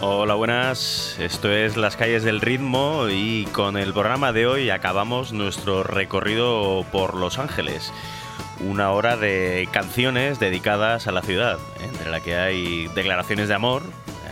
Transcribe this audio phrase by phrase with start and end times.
[0.00, 1.16] Hola, buenas.
[1.18, 6.86] Esto es Las calles del ritmo y con el programa de hoy acabamos nuestro recorrido
[6.90, 7.92] por Los Ángeles.
[8.68, 11.84] Una hora de canciones dedicadas a la ciudad, ¿eh?
[11.84, 13.82] entre la que hay declaraciones de amor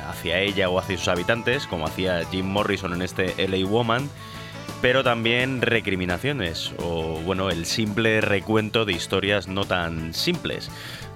[0.08, 4.08] hacia ella o hacia sus habitantes, como hacía Jim Morrison en este LA Woman,
[4.82, 10.70] pero también recriminaciones o, bueno, el simple recuento de historias no tan simples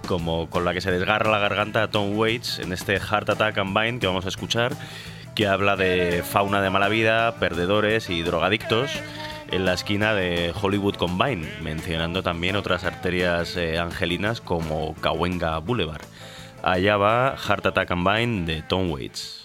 [0.06, 3.58] como con la que se desgarra la garganta a Tom Waits en este Heart Attack
[3.58, 4.74] and Bind que vamos a escuchar,
[5.34, 8.90] que habla de fauna de mala vida, perdedores y drogadictos
[9.50, 16.04] en la esquina de Hollywood Combine, mencionando también otras arterias eh, angelinas como Cahuenga Boulevard.
[16.62, 19.43] Allá va Heart Attack Bind de Tom Waits.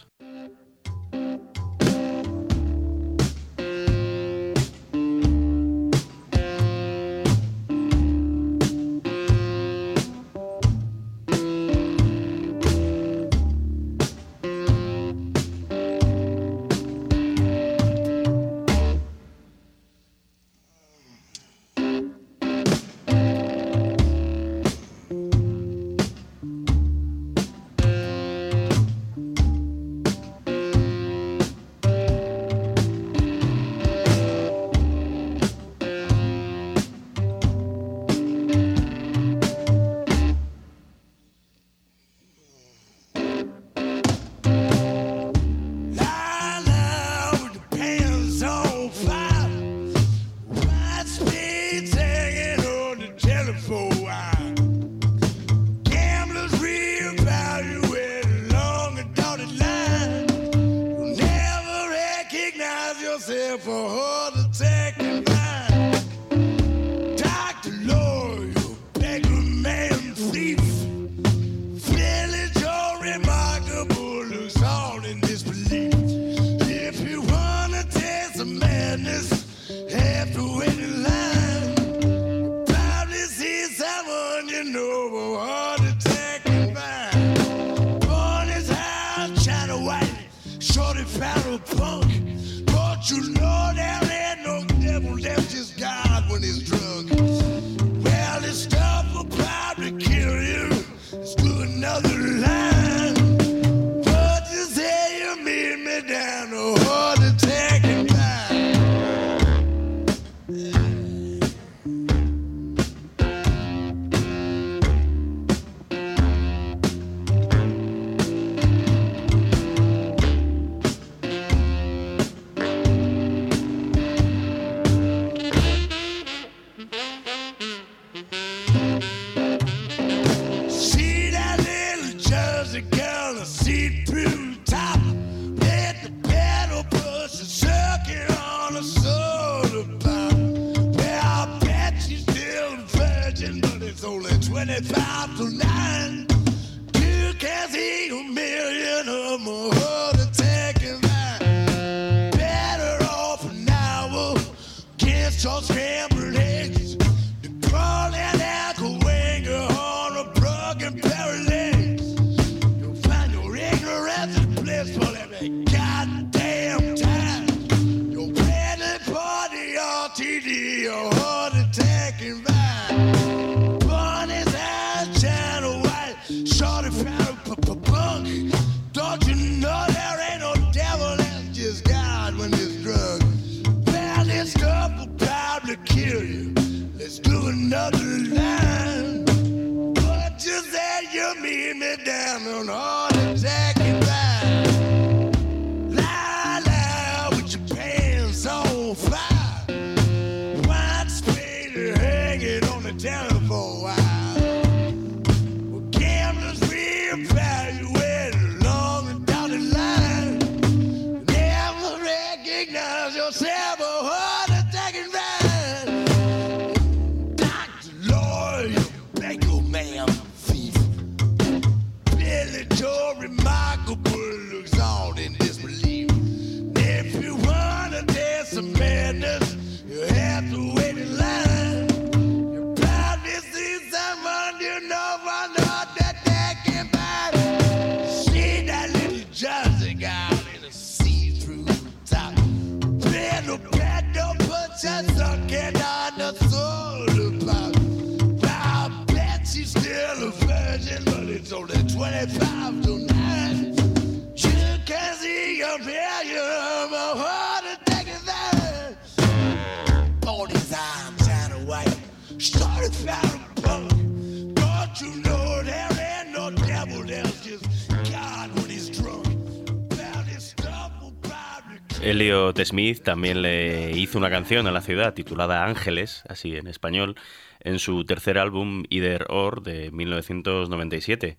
[272.01, 277.15] Elliot Smith también le hizo una canción a la ciudad titulada Ángeles, así en español,
[277.60, 281.38] en su tercer álbum Either Or de 1997,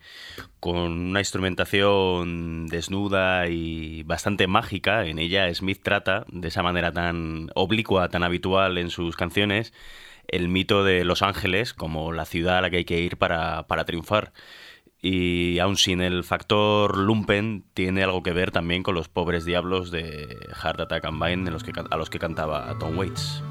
[0.60, 5.06] con una instrumentación desnuda y bastante mágica.
[5.06, 9.72] En ella Smith trata, de esa manera tan oblicua, tan habitual en sus canciones,
[10.28, 13.66] el mito de Los Ángeles como la ciudad a la que hay que ir para,
[13.66, 14.32] para triunfar
[15.02, 19.91] y aun sin el factor lumpen tiene algo que ver también con los pobres diablos
[19.91, 23.43] de Hard Attack and Vine en los que, a los que cantaba Tom Waits.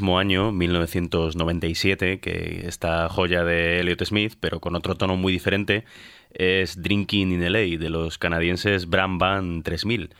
[0.00, 5.84] Mismo año, 1997, que esta joya de Elliot Smith, pero con otro tono muy diferente,
[6.32, 10.14] es Drinking in LA de los canadienses Bram Band 3000.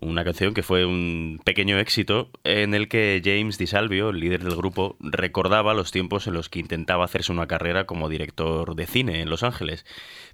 [0.00, 4.54] Una canción que fue un pequeño éxito en el que James DiSalvio, el líder del
[4.54, 9.22] grupo, recordaba los tiempos en los que intentaba hacerse una carrera como director de cine
[9.22, 9.84] en Los Ángeles.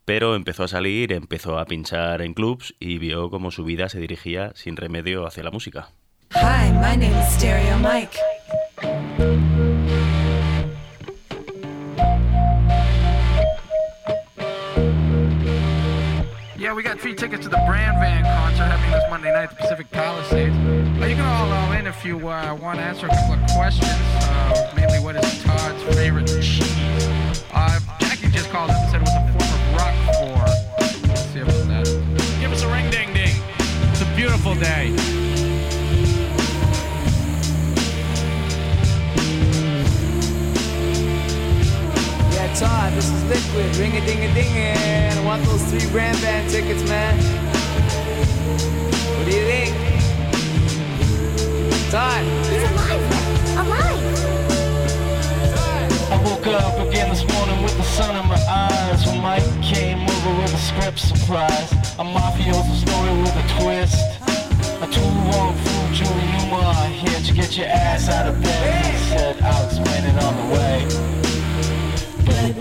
[0.05, 4.01] Pero empezó a salir, empezó a pinchar en clubs y vio cómo su vida se
[4.01, 5.89] dirigía sin remedio hacia la música.
[16.63, 19.51] Yeah, we got free tickets to the Brand Van concert happening this Monday night at
[19.51, 20.57] the Pacific Palisades.
[20.57, 23.51] Uh, you can all all in if you uh, want to answer a couple of
[23.51, 23.93] questions.
[23.93, 27.43] Uh, mainly, what is Todd's favorite cheese?
[27.53, 31.09] Uh, Jackie just called up and said it was a form of rock for.
[31.09, 31.87] Let's see about that.
[32.41, 33.37] Give us a ring ding ding.
[33.91, 35.12] It's a beautiful day.
[42.63, 43.75] Todd, this is Liquid.
[43.75, 47.19] Ring a ding a ding and I want those three brand band tickets, man.
[49.19, 49.75] What do you think?
[51.91, 52.23] Todd.
[52.47, 53.03] He's alive!
[53.59, 54.03] Alive!
[56.13, 60.09] I woke up again this morning with the sun in my eyes When Mike came
[60.09, 63.99] over with a script surprise A mafioso story with a twist
[64.81, 69.43] A two-wrong fool, Julie Newmar Here to get your ass out of bed He said,
[69.43, 71.22] I'll explain it on the way
[72.25, 72.53] Uh-huh.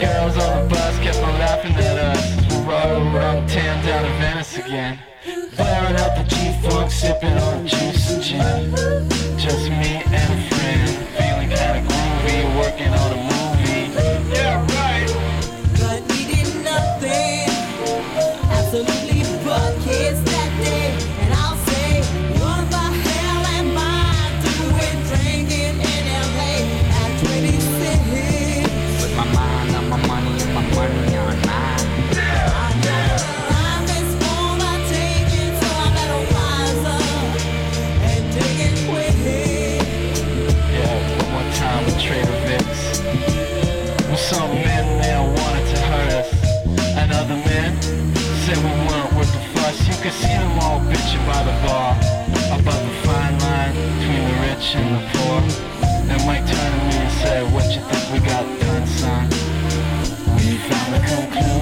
[0.00, 4.10] girls on the bus kept on laughing at us we rode around town down to
[4.18, 4.98] Venice again.
[5.54, 9.38] Blaring out the G-Funk, sipping on juice and gin.
[9.38, 10.13] Just me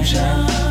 [0.02, 0.61] confusion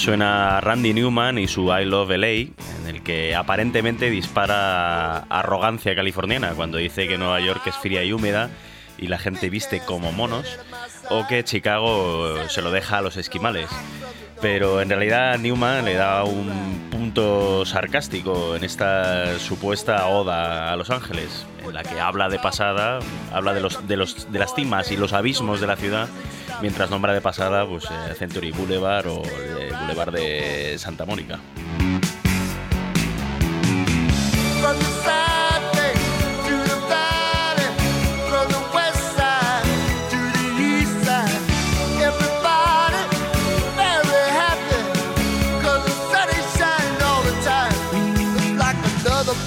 [0.00, 6.54] Suena Randy Newman y su I Love LA, en el que aparentemente dispara arrogancia californiana
[6.56, 8.48] cuando dice que Nueva York es fría y húmeda
[8.96, 10.58] y la gente viste como monos,
[11.10, 13.68] o que Chicago se lo deja a los esquimales.
[14.40, 20.88] Pero en realidad Newman le da un punto sarcástico en esta supuesta oda a Los
[20.88, 23.00] Ángeles, en la que habla de pasada,
[23.34, 26.08] habla de, los, de, los, de las cimas y los abismos de la ciudad,
[26.60, 31.38] mientras nombra de pasada pues, eh, Century Boulevard o el Boulevard de Santa Mónica.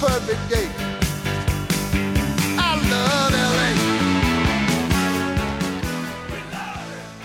[0.03, 0.62] From the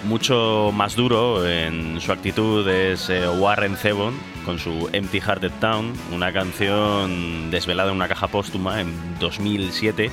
[0.08, 5.92] Mucho más duro en su actitud es eh, Warren Zevon con su Empty Hearted Town,
[6.14, 10.10] una canción desvelada en una caja póstuma en 2007,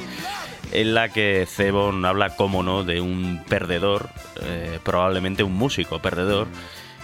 [0.74, 4.10] en la que Zevon habla, como no, de un perdedor,
[4.42, 6.50] eh, probablemente un músico perdedor,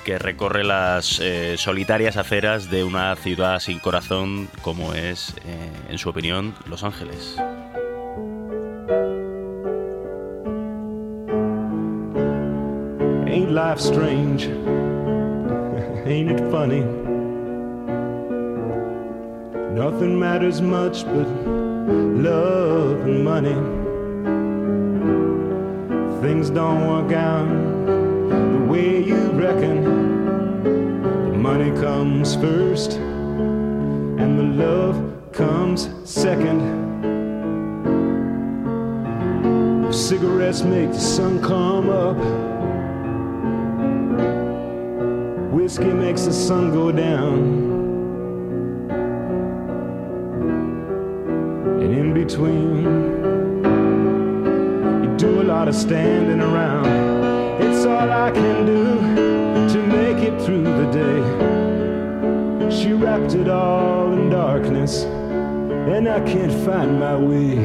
[0.03, 5.33] que recorre las eh, solitarias aceras de una ciudad sin corazón como es,
[5.89, 7.37] en su opinión, Los Ángeles.
[13.31, 14.43] Ain't life strange?
[16.05, 16.81] Ain't it funny?
[19.73, 21.29] Nothing matters much but
[22.27, 23.55] love and money.
[26.21, 27.47] Things don't work out
[28.51, 29.85] the way you reckon.
[31.31, 36.59] The money comes first, and the love comes second.
[39.93, 42.17] Cigarettes make the sun come up.
[45.61, 47.37] Whiskey makes the sun go down.
[51.79, 52.83] And in between,
[55.03, 56.87] you do a lot of standing around.
[57.61, 58.95] It's all I can do
[59.71, 62.71] to make it through the day.
[62.71, 67.55] She wrapped it all in darkness, and I can't find my way.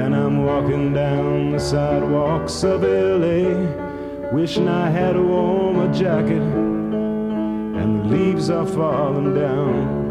[0.00, 6.75] And I'm walking down the sidewalks of LA, wishing I had a warmer jacket
[8.10, 10.06] leaves are falling down.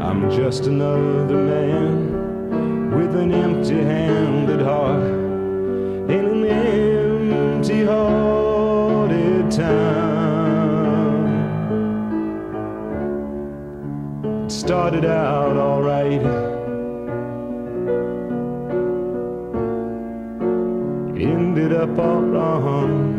[0.00, 5.02] I'm just another man with an empty handed heart
[6.10, 10.00] in an empty hearted town.
[14.44, 16.24] It started out alright.
[21.16, 23.09] Ended up all wrong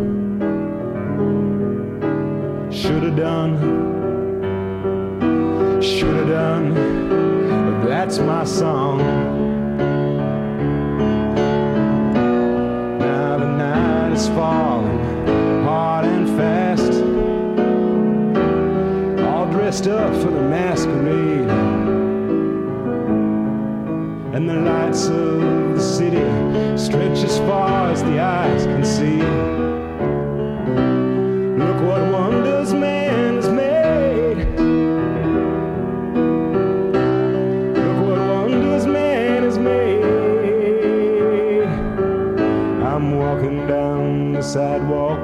[2.81, 3.53] should have done,
[5.83, 6.73] should have done.
[7.85, 8.97] That's my song.
[12.97, 14.99] Now the night is falling
[15.63, 16.93] hard and fast,
[19.27, 21.51] all dressed up for the masquerade.
[24.33, 26.25] And the lights of the city
[26.79, 28.50] stretch as far as the eyes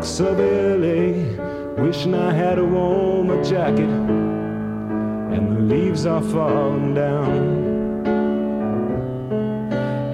[0.08, 1.12] LA,
[1.84, 3.90] wishing I had a warmer jacket,
[5.34, 8.06] and the leaves are falling down.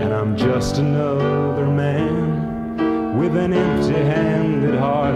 [0.02, 5.16] And I'm just another man with an empty handed heart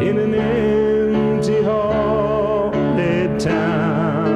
[0.00, 4.30] in an empty haunted town.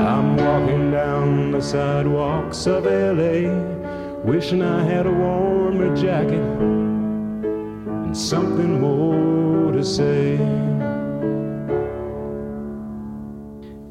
[0.00, 3.52] I'm walking down the sidewalks of LA,
[4.24, 6.73] wishing I had a warmer jacket
[8.14, 9.04] something more.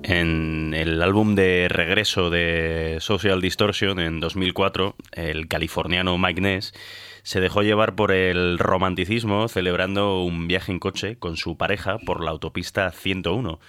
[0.03, 6.73] En el álbum de regreso de Social Distortion en 2004, el californiano Mike Ness
[7.21, 12.23] se dejó llevar por el romanticismo celebrando un viaje en coche con su pareja por
[12.23, 13.59] la autopista 101,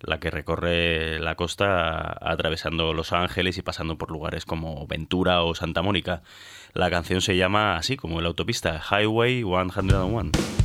[0.00, 5.54] la que recorre la costa atravesando Los Ángeles y pasando por lugares como Ventura o
[5.54, 6.22] Santa Mónica.
[6.72, 10.63] La canción se llama así como la autopista, Highway 101.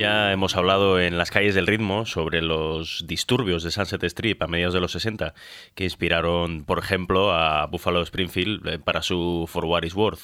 [0.00, 4.46] Ya hemos hablado en las calles del ritmo sobre los disturbios de Sunset Strip a
[4.46, 5.34] mediados de los 60
[5.74, 10.20] que inspiraron, por ejemplo, a Buffalo Springfield eh, para su For What Is Worth.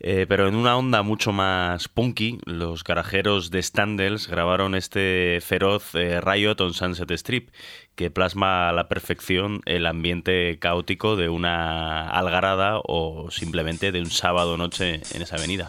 [0.00, 5.94] Eh, pero en una onda mucho más punky, los garajeros de Standells grabaron este feroz
[5.94, 7.50] eh, Riot on Sunset Strip,
[7.94, 14.10] que plasma a la perfección el ambiente caótico de una algarada o simplemente de un
[14.10, 15.68] sábado noche en esa avenida.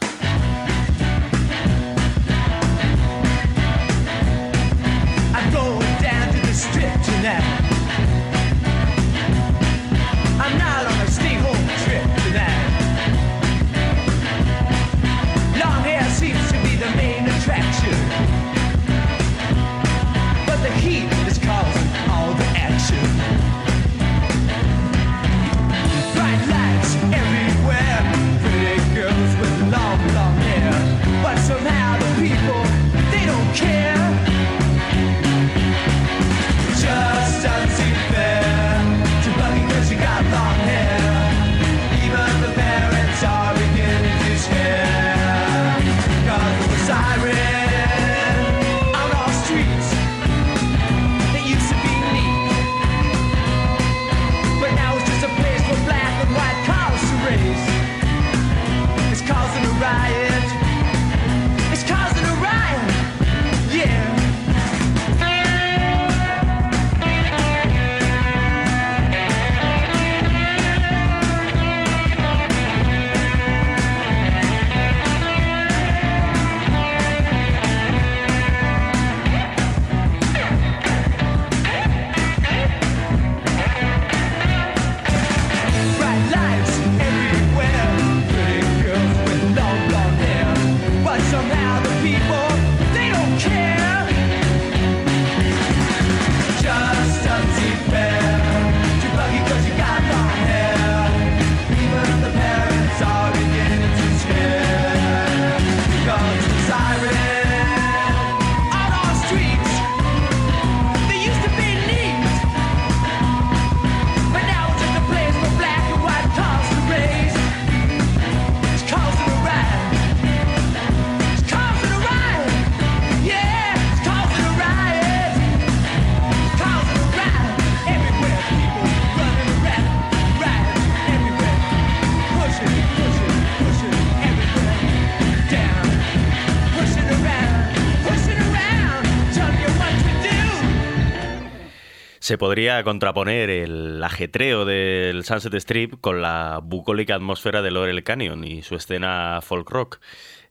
[142.28, 148.44] Se podría contraponer el ajetreo del Sunset Strip con la bucólica atmósfera de Laurel Canyon
[148.44, 150.02] y su escena folk rock.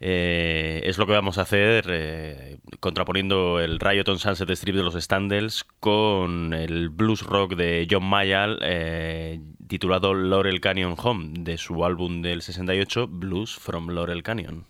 [0.00, 4.94] Eh, es lo que vamos a hacer eh, contraponiendo el Rioton Sunset Strip de los
[4.94, 11.84] Standells con el blues rock de John Mayall eh, titulado Laurel Canyon Home de su
[11.84, 14.64] álbum del 68 Blues from Laurel Canyon.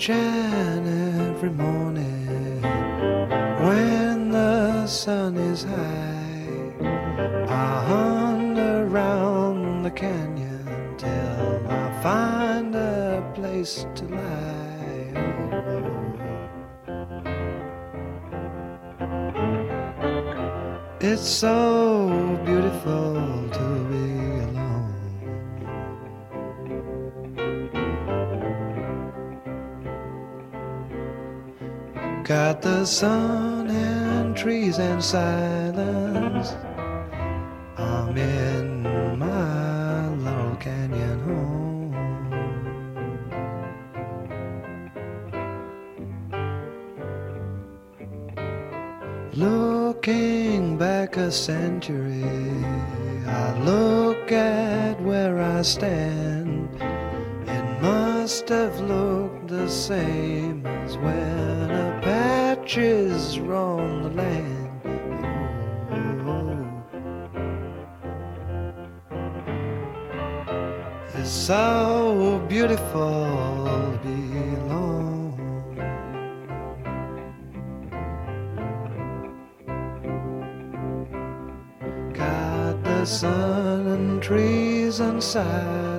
[0.00, 2.62] Each every morning
[3.66, 6.72] when the sun is high.
[7.48, 15.10] I hunt around the canyon till I find a place to lie.
[21.00, 23.39] It's so beautiful
[32.30, 36.54] Got the sun and trees and silence.
[37.76, 41.90] I'm in my Laurel Canyon home.
[49.32, 52.22] Looking back a century,
[53.26, 56.68] I look at where I stand.
[57.48, 61.59] It must have looked the same as when
[63.20, 64.80] Apaches roamed the land.
[66.26, 66.80] Oh,
[71.14, 74.20] it's so beautiful to.
[82.14, 85.89] Got the sun and trees and silence.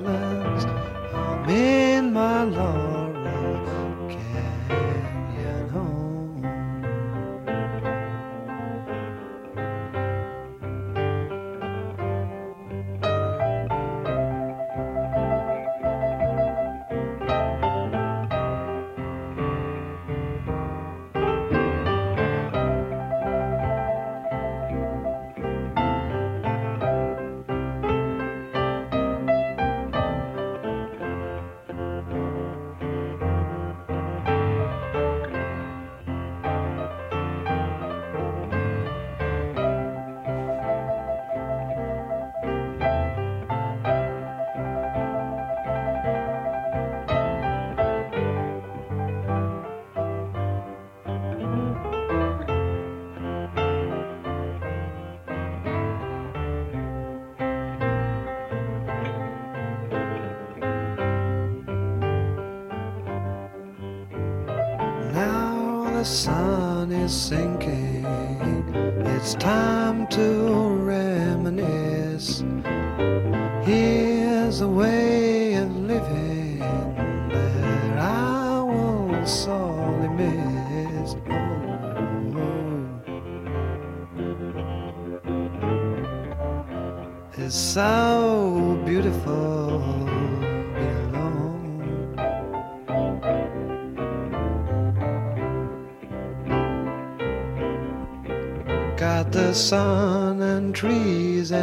[66.12, 66.41] Sun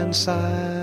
[0.09, 0.78] trees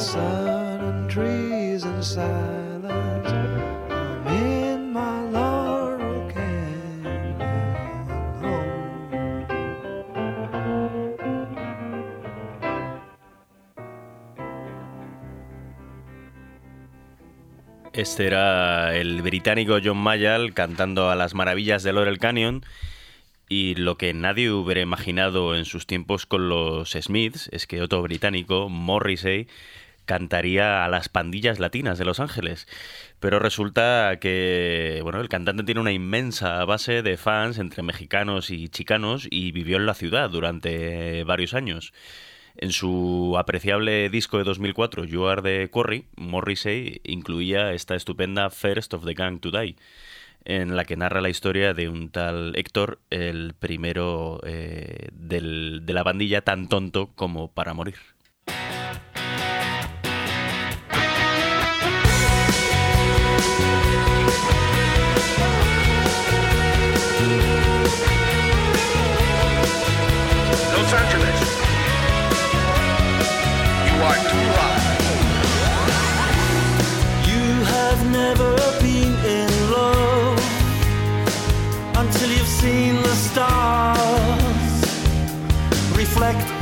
[0.00, 3.28] sun trees and silence.
[3.90, 4.60] I'm in.
[17.92, 22.64] Este era el británico John Mayall cantando a las maravillas de Laurel Canyon.
[23.46, 28.00] Y lo que nadie hubiera imaginado en sus tiempos con los Smiths es que otro
[28.00, 29.48] británico, Morrissey,
[30.10, 32.66] cantaría a las pandillas latinas de Los Ángeles.
[33.20, 38.68] Pero resulta que, bueno, el cantante tiene una inmensa base de fans entre mexicanos y
[38.68, 41.92] chicanos y vivió en la ciudad durante varios años.
[42.56, 48.92] En su apreciable disco de 2004, You Are the Quarry, Morrissey incluía esta estupenda First
[48.94, 49.76] of the Gang to Die,
[50.44, 55.92] en la que narra la historia de un tal Héctor, el primero eh, del- de
[55.92, 57.94] la bandilla tan tonto como para morir.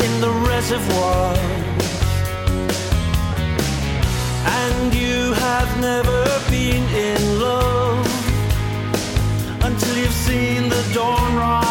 [0.09, 1.35] In the reservoir.
[4.61, 8.07] And you have never been in love
[9.62, 11.68] until you've seen the dawn rise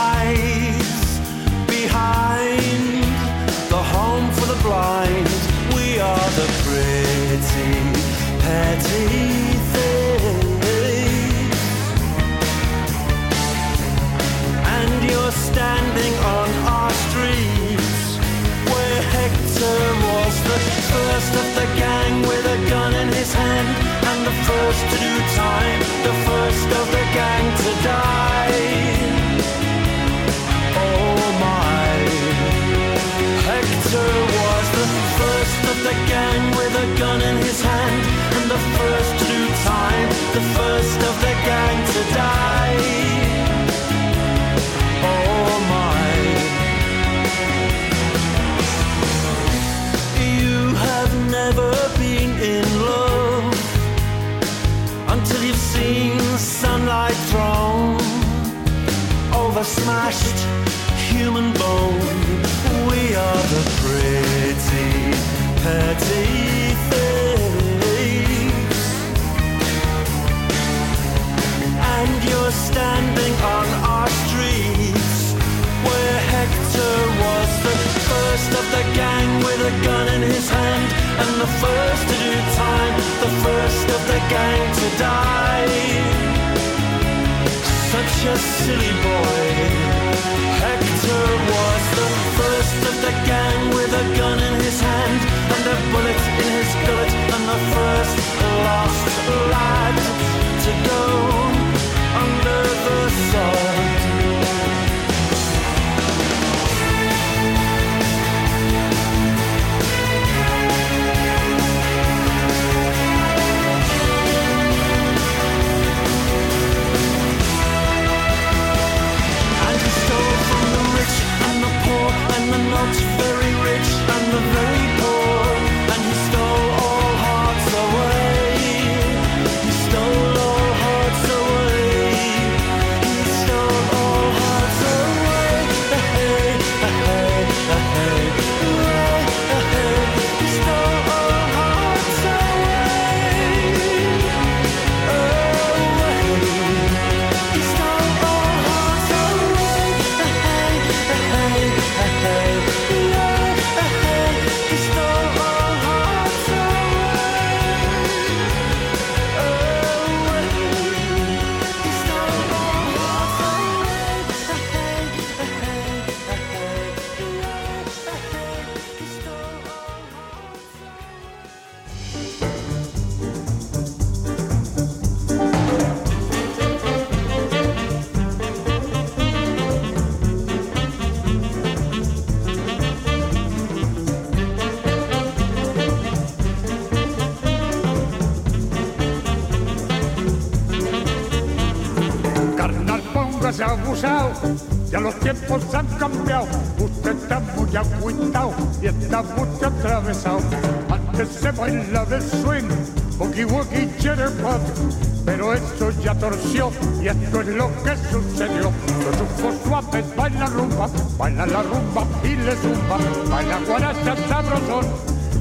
[207.27, 208.71] esto es lo que sucedió.
[209.05, 212.97] Los ojos suaves bailan rumba, bailan la rumba y le zumba,
[213.29, 214.85] baila guaracha sabrosón.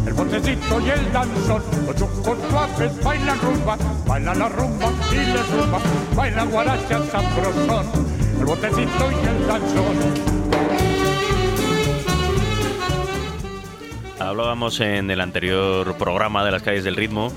[0.07, 3.77] El botecito y el danzón, los chocos suaves bailan rumba,
[4.07, 5.79] baila la rumba y le zumba,
[6.15, 7.87] baila guaracha sabrosón.
[8.39, 10.37] el botecito y el danzón.
[14.19, 17.33] Hablábamos en el anterior programa de las calles del ritmo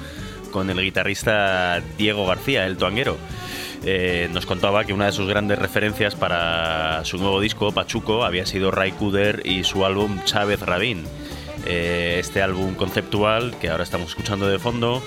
[0.51, 3.17] con el guitarrista Diego García, el tuanguero.
[3.83, 8.45] Eh, nos contaba que una de sus grandes referencias para su nuevo disco, Pachuco, había
[8.45, 11.05] sido Ray Kuder y su álbum Chávez Rabín.
[11.65, 15.01] Eh, este álbum conceptual que ahora estamos escuchando de fondo.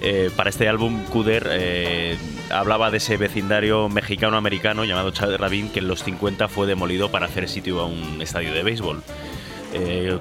[0.00, 2.18] eh, para este álbum, Kuder
[2.50, 7.26] hablaba de ese vecindario mexicano-americano llamado Chávez Rabín que en los 50 fue demolido para
[7.26, 9.02] hacer sitio a un estadio de béisbol.
[9.74, 10.18] Eh,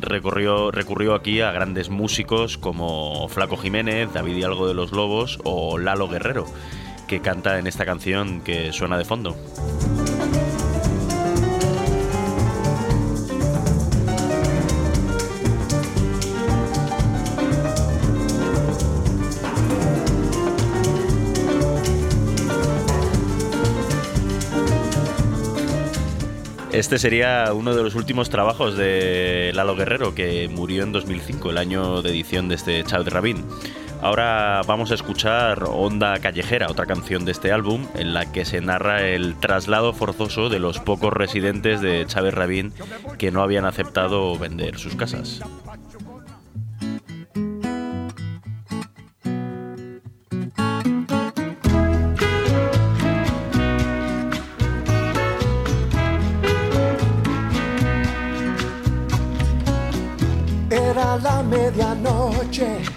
[0.00, 6.08] recurrió aquí a grandes músicos como Flaco Jiménez, David Hidalgo de los Lobos o Lalo
[6.08, 6.46] Guerrero,
[7.06, 9.36] que canta en esta canción que suena de fondo.
[26.74, 31.58] Este sería uno de los últimos trabajos de Lalo Guerrero, que murió en 2005, el
[31.58, 33.44] año de edición de este Chávez Rabín.
[34.04, 38.60] Ahora vamos a escuchar Onda Callejera, otra canción de este álbum, en la que se
[38.60, 42.74] narra el traslado forzoso de los pocos residentes de Chávez Rabín
[43.16, 45.40] que no habían aceptado vender sus casas.
[60.68, 62.93] Era la medianoche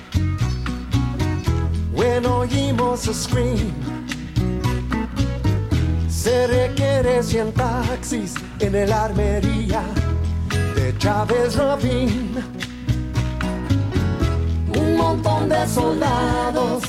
[1.97, 3.73] when oímos a scream.
[6.07, 9.81] Se requiere 100 taxis en el armería
[10.75, 12.35] de Chávez Rabín.
[14.75, 16.83] Un montón de soldados,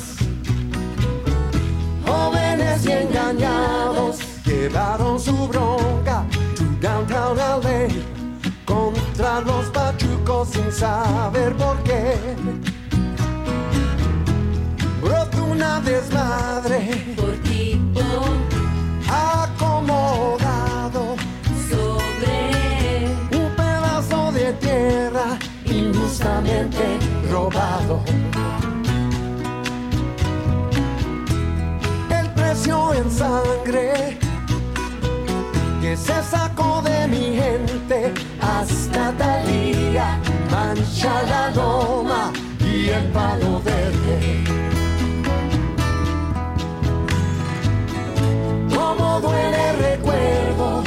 [2.07, 7.89] jóvenes y engañados, llevaron su bronca to downtown LA
[8.65, 12.18] contra los pachucos sin saber por qué.
[15.89, 18.01] Desmadre Por tipo
[19.09, 21.17] acomodado
[21.69, 26.99] sobre un pedazo de tierra injustamente
[27.31, 28.03] robado.
[32.11, 34.19] El precio en sangre
[35.81, 40.21] que se sacó de mi gente hasta Talía,
[40.51, 43.98] mancha la loma y el palo verde.
[49.21, 50.85] Cómo duele el recuerdo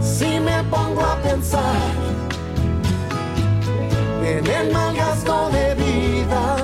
[0.00, 1.60] si me pongo a pensar
[4.24, 6.56] en el mal gasto de vida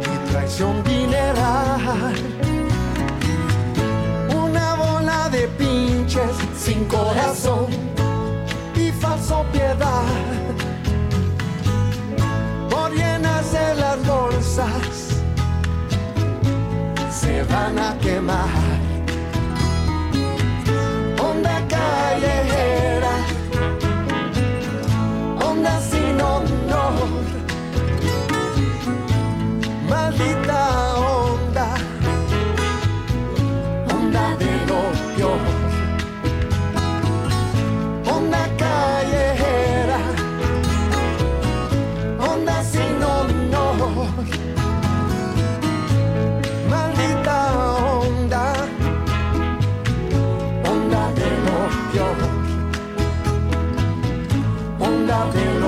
[0.00, 2.14] y traición dineral.
[4.34, 7.66] Una bola de pinches sin corazón
[8.74, 10.02] y falso piedad.
[12.70, 14.95] Por llenarse las bolsas
[17.36, 18.48] se van a quemar.
[21.28, 22.45] Onda callejera,
[55.06, 55.65] onda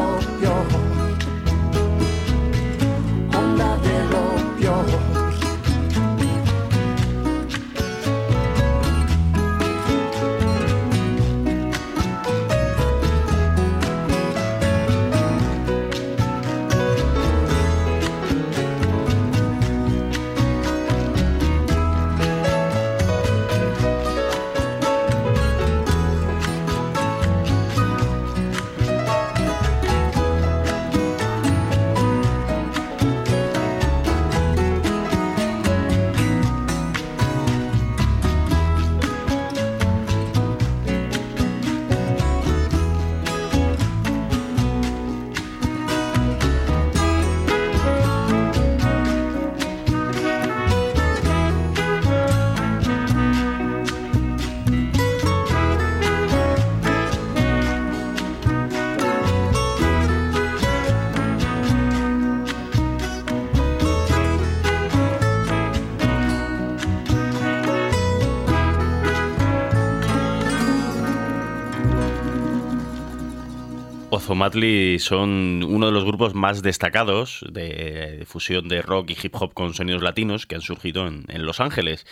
[74.29, 79.55] Ozomatli son uno de los grupos más destacados de fusión de rock y hip hop
[79.55, 82.05] con sonidos latinos que han surgido en, en Los Ángeles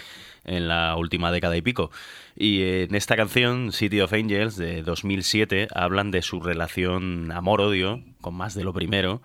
[0.47, 1.91] en la última década y pico.
[2.35, 8.35] Y en esta canción, City of Angels, de 2007, hablan de su relación amor-odio, con
[8.35, 9.21] más de lo primero,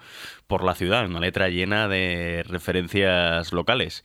[0.48, 4.04] por la ciudad, una letra llena de referencias locales.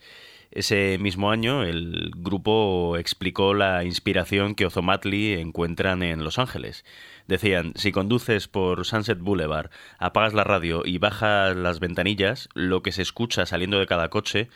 [0.51, 6.85] Ese mismo año, el grupo explicó la inspiración que Ozomatli encuentran en Los Ángeles.
[7.27, 9.69] Decían, si conduces por Sunset Boulevard,
[9.99, 14.49] apagas la radio y bajas las ventanillas, lo que se escucha saliendo de cada coche,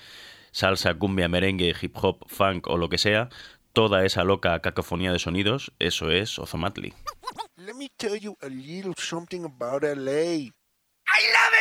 [0.51, 3.30] salsa, cumbia, merengue, hip hop, funk o lo que sea,
[3.74, 6.93] toda esa loca cacofonía de sonidos, eso es Ozomatli.
[7.57, 10.49] Let me tell you a little something about LA.
[11.07, 11.53] I love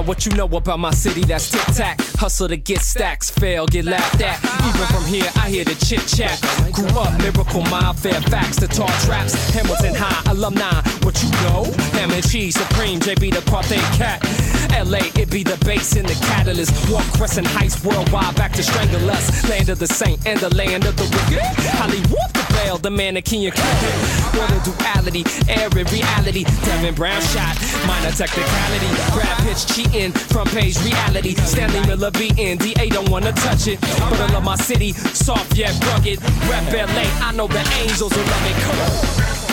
[0.00, 1.24] Now what you know about my city?
[1.24, 2.00] That's tic tac.
[2.16, 4.38] Hustle to get stacks, fail, get laughed at.
[4.66, 6.40] Even from here, I hear the chit chat.
[6.72, 9.34] Grew up, lyrical mind, Fairfax, the tall traps.
[9.50, 10.80] Hamilton High, alumni.
[11.02, 11.64] What you know?
[11.98, 14.49] Ham and cheese, supreme, JB the Carthay cat.
[14.84, 16.72] LA, it be the base in the catalyst.
[16.90, 19.48] Walk Crescent Heights worldwide, back to strangle us.
[19.48, 21.42] Land of the saint and the land of the wicked.
[21.76, 24.20] Hollywood, the bell, the mannequin, you cricket.
[24.40, 26.44] A duality, air reality.
[26.64, 27.56] Devin Brown shot,
[27.86, 28.88] minor technicality.
[29.12, 31.34] Grab pitch cheating, front page reality.
[31.34, 33.80] Stanley Miller beating, DA don't wanna touch it.
[33.80, 36.20] But I love my city, soft yet rugged.
[36.48, 38.56] Rep LA, I know the angels will love it.
[38.62, 39.49] Come on.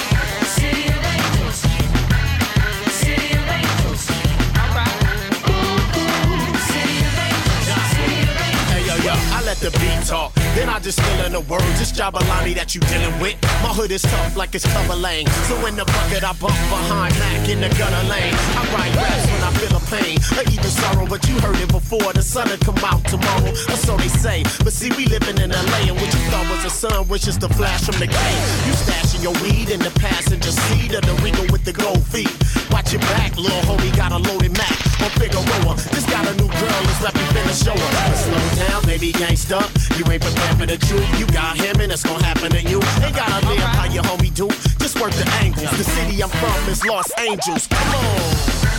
[9.62, 10.34] Let the beat talk.
[10.56, 11.80] Then I just fill in the words.
[11.80, 13.36] This Jabalani that you dealing with.
[13.64, 15.28] My hood is tough like it's cover lane.
[15.48, 18.34] So in the bucket I bump behind Mac in the gutter lane.
[18.34, 21.72] I write raps when I feel a pain or even sorrow, but you heard it
[21.72, 22.14] before.
[22.14, 24.44] The sun'll come out tomorrow, or so they say.
[24.64, 27.44] But see, we living in LA, and what you thought was a sun was just
[27.44, 28.42] a flash from the game.
[28.66, 32.32] You stashing your weed in the passenger seat of the Regal with the gold feet.
[32.72, 35.74] Watch your back, little homie got a loaded Mac on Figueroa.
[35.94, 38.16] Just got a new girl, let's let me finish show her.
[38.16, 39.47] Slow down, baby gangsta.
[39.50, 41.20] You ain't prepared for the truth.
[41.20, 42.82] You got him, and it's gonna happen to you.
[43.02, 44.50] Ain't gotta live how your homie do.
[44.78, 45.72] Just work the angles.
[45.78, 47.66] The city I'm from is Los Angeles.
[47.68, 48.77] Come on.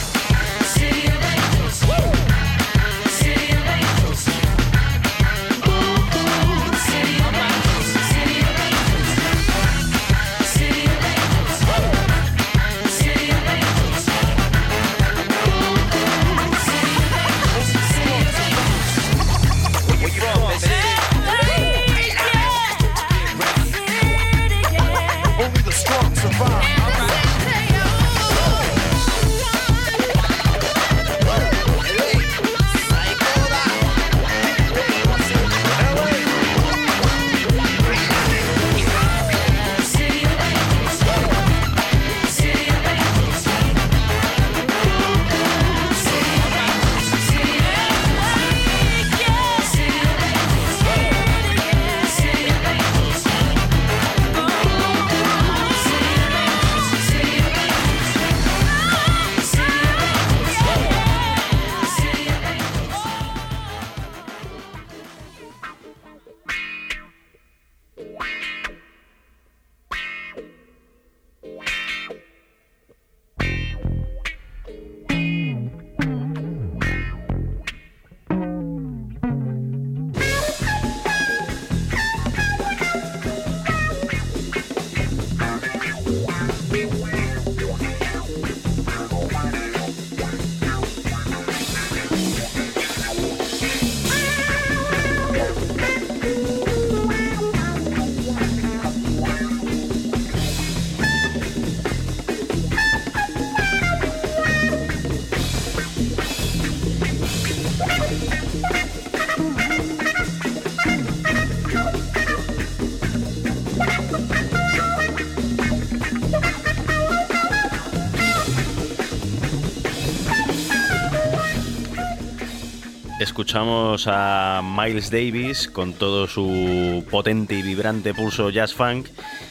[123.58, 129.08] escuchamos a Miles Davis con todo su potente y vibrante pulso jazz funk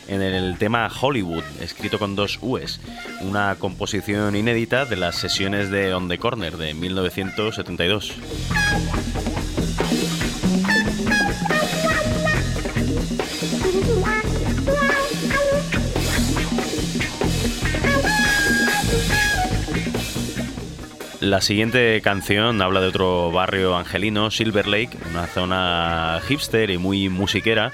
[0.07, 2.79] en el tema Hollywood, escrito con dos U's,
[3.19, 8.13] una composición inédita de las sesiones de On the Corner de 1972.
[21.27, 27.09] La siguiente canción habla de otro barrio angelino, Silver Lake, una zona hipster y muy
[27.09, 27.73] musiquera,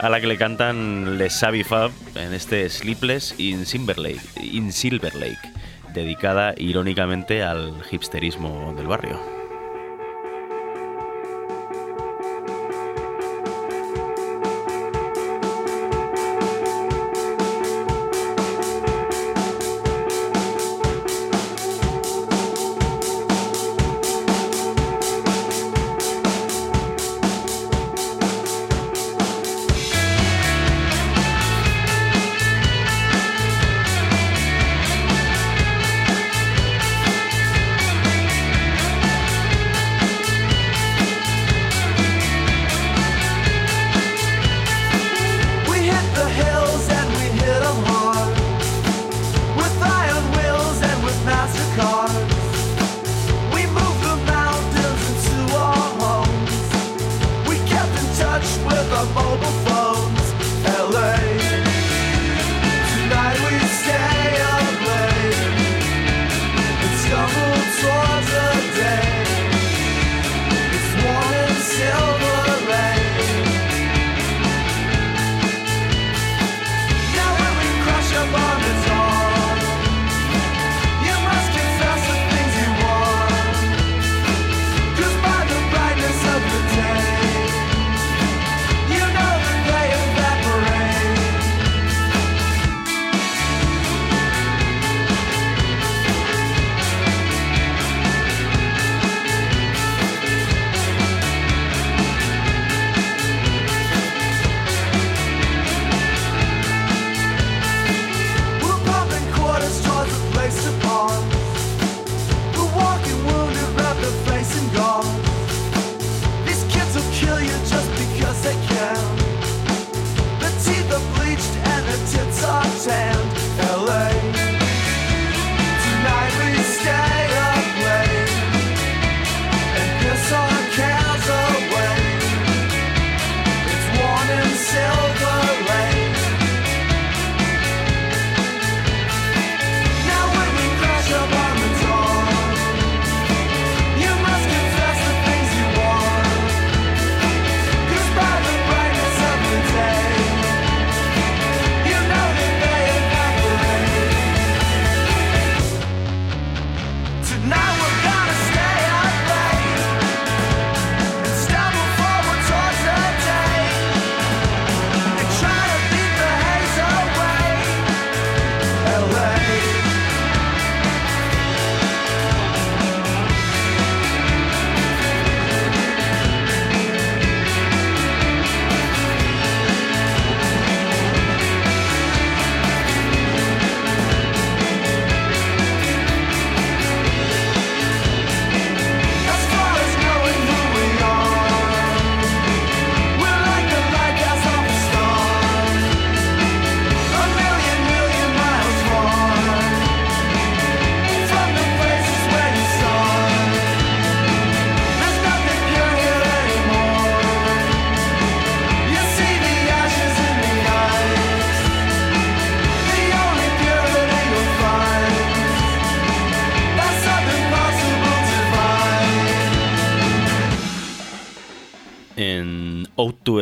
[0.00, 4.72] a la que le cantan Les Savvy Fab en este Sleepless in Silver Lake, in
[4.72, 5.52] Silver Lake
[5.92, 9.37] dedicada irónicamente al hipsterismo del barrio.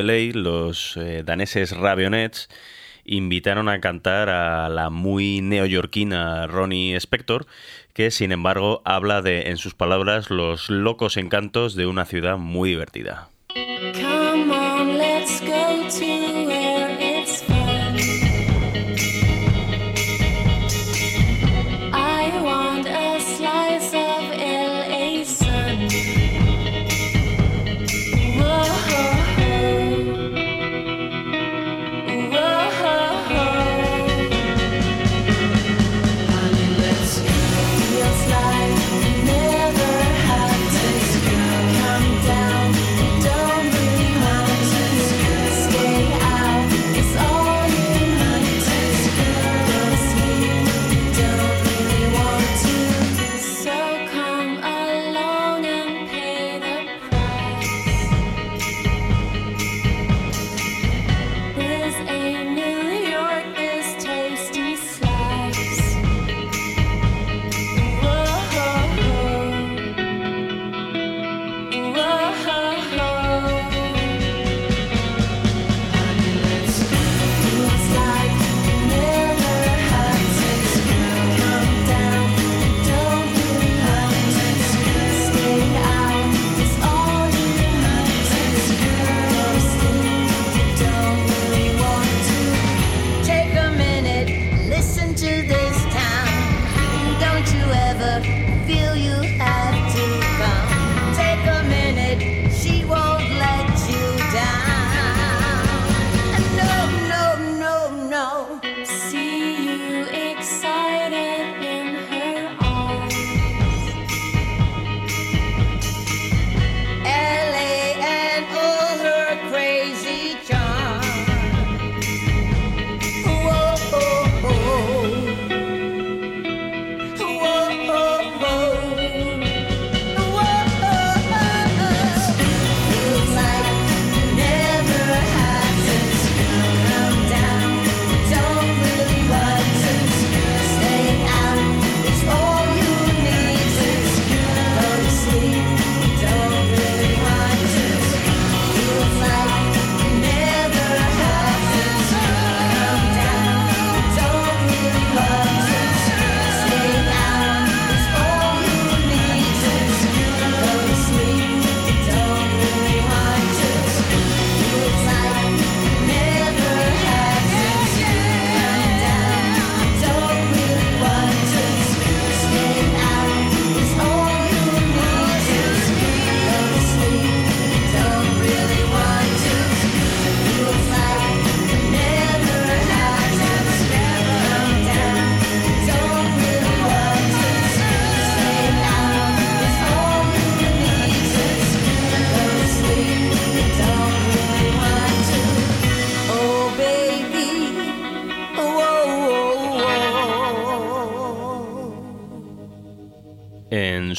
[0.02, 2.48] Los eh, daneses Rabionets
[3.04, 7.46] invitaron a cantar a la muy neoyorquina Ronnie Spector,
[7.94, 12.70] que sin embargo habla de, en sus palabras, los locos encantos de una ciudad muy
[12.70, 13.30] divertida.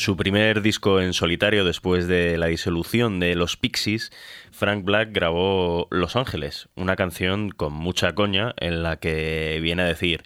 [0.07, 4.09] Su primer disco en solitario después de la disolución de los Pixies,
[4.51, 9.85] Frank Black grabó Los Ángeles, una canción con mucha coña en la que viene a
[9.85, 10.23] decir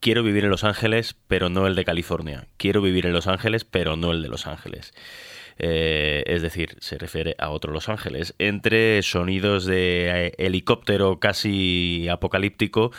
[0.00, 3.64] quiero vivir en Los Ángeles pero no el de California, quiero vivir en Los Ángeles
[3.64, 4.92] pero no el de Los Ángeles.
[5.62, 12.08] Eh, es decir, se refiere a otro Los Ángeles, entre sonidos de eh, helicóptero casi
[12.08, 12.90] apocalíptico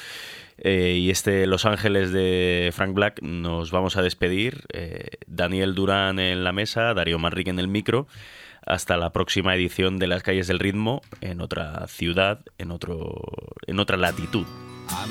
[0.63, 4.65] eh, y este Los Ángeles de Frank Black nos vamos a despedir.
[4.73, 8.07] Eh, Daniel Durán en la mesa, Darío Manrique en el micro.
[8.63, 13.21] Hasta la próxima edición de Las Calles del Ritmo en otra ciudad, en, otro,
[13.65, 14.45] en otra latitud.
[14.89, 15.07] I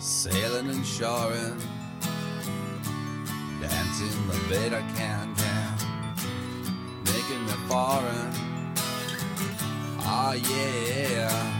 [0.00, 1.58] sailing and shoring,
[3.60, 5.76] dancing the better can can,
[7.04, 8.57] making me foreign.
[10.00, 11.58] Oh yeah.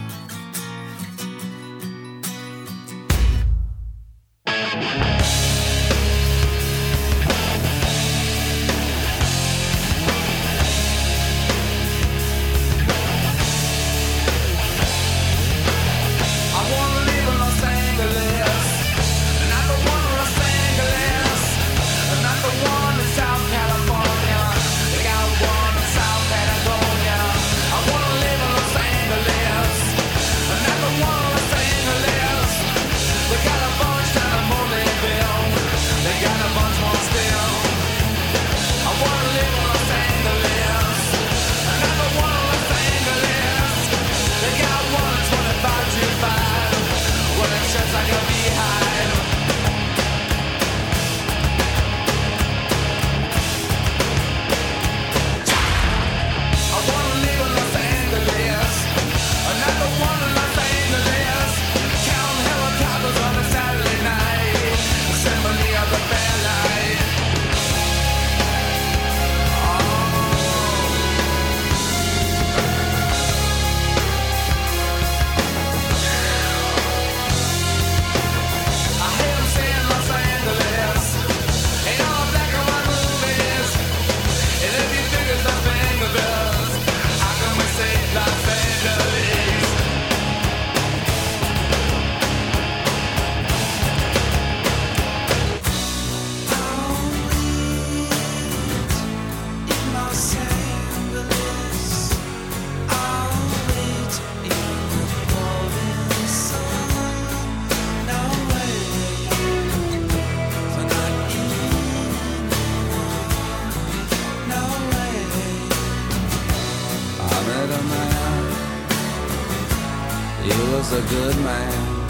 [120.49, 122.09] He was a good man,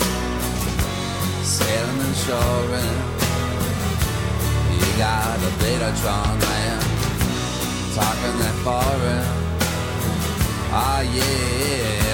[1.44, 2.98] sailing and shoring.
[4.72, 6.80] He got a Betatron man,
[7.96, 9.26] talking that foreign.
[10.72, 12.09] Ah yeah.